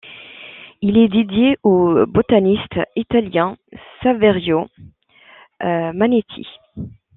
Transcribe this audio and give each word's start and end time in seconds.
Il 0.81 0.97
est 0.97 1.09
dédié 1.09 1.59
au 1.61 2.07
botaniste 2.07 2.73
italien 2.95 3.55
Saverio 4.01 4.67
Manetti. 5.63 6.47